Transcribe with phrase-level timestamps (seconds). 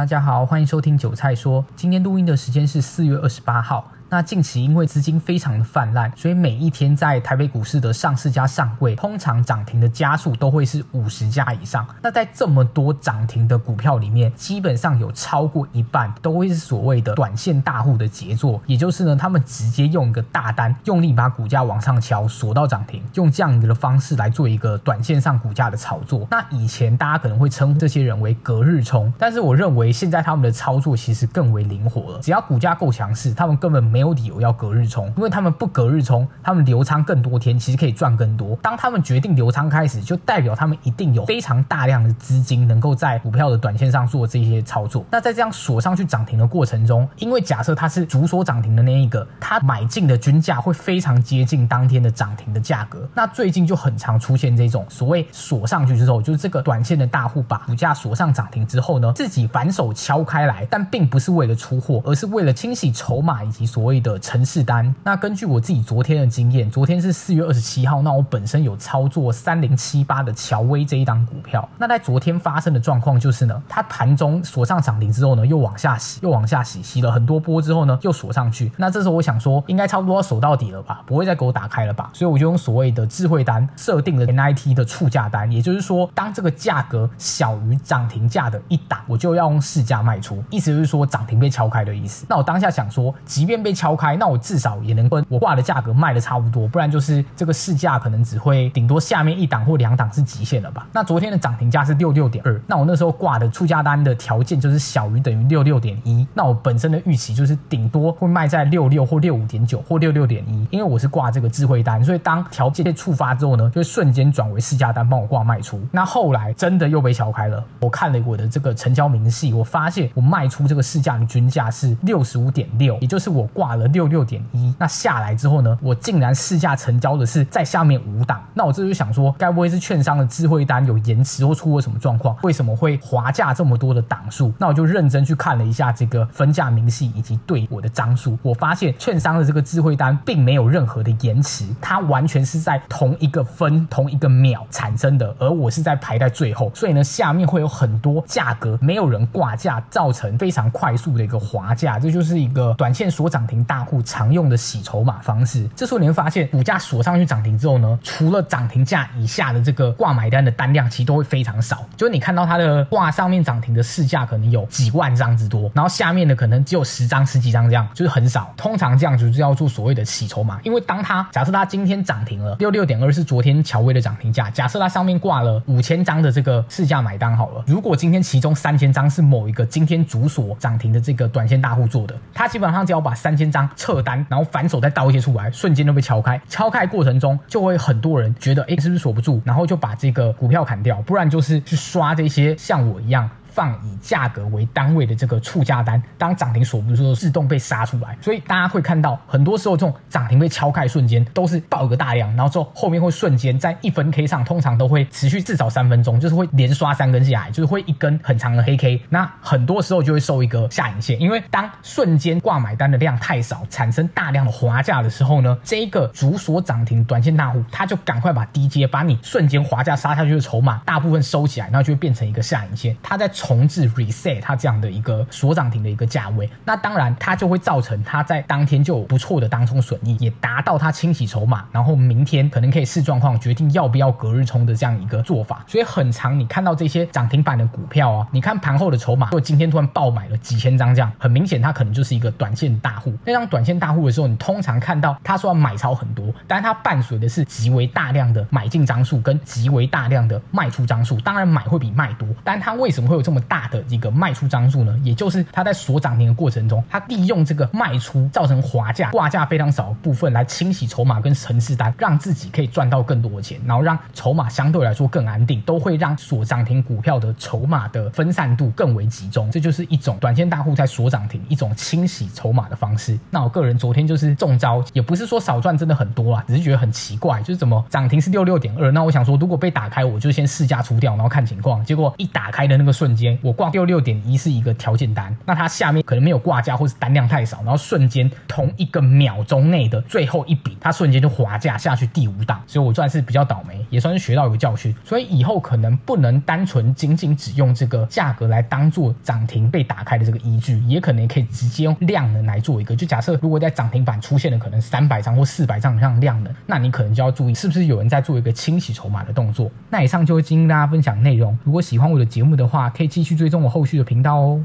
[0.00, 1.62] 大家好，欢迎收听韭菜说。
[1.76, 3.86] 今天录音的时间是四月二十八号。
[4.12, 11.86] 那近期因为资金非常的泛滥，所以每一天在台北股市的上市加上柜，通常涨停的家数都会是五十家以上。
[12.02, 26.26] 那在这么多涨停的股票里面，基本上有超过一半都会是所谓的短线大户的杰作，也就是呢，他们直接用一个大单，用力把股价往上敲，锁到涨停，用这样一个的方式来做一个短线上股价的炒作。
[26.28, 33.99] 那以前大家可能会称呼这些人为隔日冲，但是我认为现在他们的操作其实更为灵活了，只要股价够强势，他们根本没。
[34.00, 38.56] 没有理由要隔日冲，因为他们不隔日冲，他们留仓更多天，其实可以赚更多。
[38.62, 45.04] 当他们决定留仓开始，就代表他们一定有非常大量的资金能够在股票的短线上做这些操作。
[45.10, 53.06] 那在这样锁上去涨停的过程中，因为假设它是主锁涨停的那一个，它买进的均价会非常接近当天的涨停的价格。
[53.14, 63.89] 那最近就很常出现这种所谓锁上去之后，就是这个短线的大户把股价锁上涨停之后呢，自己反手敲开来，但并不是为了出货，而是为了清洗筹码以及所。
[63.90, 71.68] 谓的程式单，那根据我自己昨天的经验，昨天是四月二十七号，那我本身有操作三零七八的乔威这一档股票。
[71.76, 78.70] 那在昨天发生的状况就是呢，它盘中锁上涨停之后呢，又往下洗，又往下洗，洗了很多波之后呢，又锁上去。
[78.76, 82.10] 那这时候我想说，应该差不多要锁到底了吧，不会再给我打开了吧？
[82.12, 92.24] 所以我就用所谓的智慧单设定了 NIT 的触价单，也就是说，当这个价格小于涨停价的一档，我就要用市价卖出，意思就是说涨停被敲开的意思。
[92.28, 100.86] 那我当下想说，即便被敲开，那我至少也能跟我挂的价格卖的差不多，不然就是这个市价可能只会顶多下面一档或两档是极限了吧？
[100.92, 115.80] 那昨天的涨停价是六六点二，那我那时候挂的出价单的条件就是小于等于六六点一，那我本身的预期就是顶多会卖在六六或六五点九或六六点一，因为我是挂这个智慧单，所以当条件被触发之后呢，就会瞬间转为市价单帮我挂卖出。
[115.90, 124.10] 那后来真的又被敲开了，我看了我的这个成交明细，我发现我卖出这个市价的均价是六十五点六，也就是我挂打了六。
[124.10, 132.36] 六点一，那下来之后呢，我竟然试价成交的是在下面五档，那我这就想说，该不会是券商的智慧单有延迟或出了什么状况？
[132.42, 134.52] 为什么会滑价这么多的档数？
[134.58, 154.00] 那我就认真去看了一下这个分价明细以及对我的张数，我发现券商的这个智慧单并没有任何的延迟，它完全是在同一个分同一个秒产生的，而我是在排在最后，所以呢，下面会有很多价格没有人挂价，造成非常快速的一个滑价，这就是一个短线所涨停大户。
[154.02, 161.84] 常用的洗筹码方式，这时候你会发现，股价锁上去涨停之后呢，除了涨停价以下的这个挂买单的单量，其实都会非常少。
[161.96, 168.52] 就是你看到它的挂上面涨停的市价可能有几万张之多，然后下面的可能只有十张、十几张这样，就是很少。
[168.56, 186.40] 通常这样就是要做所谓的洗筹码，因为当它假设它今天涨停了六六点二是昨天乔威的涨停价，假设它上面挂了五千张的这个市价买单好了，如果今天其中三千张是某一个今天主锁涨停的这个短线大户做的，他基本上只要把三千张撤单，然后反手再倒一些出来，瞬间就被敲开。
[186.48, 189.40] 敲开过程中，就会很多人觉得，哎，是不是锁不住？
[189.44, 193.28] 然后就把这个股票砍掉，不然就是去刷这些像我一样。
[193.52, 198.16] 放以价格为单位的这个促价单，当涨停锁不住的时候，自动被杀出来。
[198.20, 209.02] 所以大家会看到，很多时候这种涨停被敲开瞬间，都是爆一个大量，然后之后后面会瞬间在一分 K 上，通常都会持续至少三分钟，就是会连刷三根下来，就是会一根很长的黑 K。
[209.08, 223.28] 那很多时候就会收一个下影线，因为当瞬间挂买单的量太少，产生大量的滑价的时候呢，这一个主锁涨停短线大户，他就赶快把低阶把你瞬间滑价杀下去的筹码大部分收起来，然后就会变成一个下影线，他在。
[223.40, 235.64] 重置 reset 它这样的一个锁涨停的一个价位，那当然它就会造成它在当天就有不错的当冲损益，也达到它清洗筹码，然后明天可能可以视状况决定要不要隔日冲的这样一个做法。
[235.66, 243.14] 所以很长你看到这些涨停板的股票啊，你看盘后的筹码，如果今天突然爆买了几千张这样，很明显它可能就是一个短线大户。
[243.24, 251.18] 那当短线大户的时候，你通常看到他说要买超很多，但是它伴随的是极为大量的买进张数跟极为大量的卖出张数。
[251.20, 253.29] 当然买会比卖多，但它为什么会有这？
[253.30, 269.48] 这么大的一个卖出张数呢，也就是它在锁涨停的过程中，它利用这个卖出造成滑价、挂价非常少的部分来清洗筹码跟程式单，让自己可以赚到更多的钱，然后让筹码相对来说更安定，都会让锁涨停股票的筹码的分散度更为集中。
[269.48, 273.16] 这就是一种短线大户在锁涨停一种清洗筹码的方式。
[273.30, 281.84] 那我个人昨天就是中招，也不是说少赚真的很多啊，只是觉得很奇怪，就是怎么涨停是六六点二，那我想说如果被打开，我就先试价出掉，然后看情况。
[281.84, 283.19] 结果一打开的那个瞬间。
[283.20, 294.94] 间，我挂六六点一是一个条件单，那它下面可能没有挂价或是单量太少，然后瞬间同一个秒钟内的最后一笔，它瞬间就滑价下去第五档，所以我算是比较倒霉，也算是学到一个教训。
[295.04, 302.96] 所以以后可能不能单纯仅仅只用这个价格来当做涨停被打开的这个依据，也可能可以直接用量能来做一个。
[302.96, 309.70] 就假设如果在涨停板出现了可能三百张或四百张以上量能，那你可能就要注意是不是有人在做一个清洗筹码的动作。
[309.90, 311.58] 那以上就是今天跟大家分享内容。
[311.64, 314.64] 如果喜欢我的节目的话，可以继续追踪我后续的频道哦。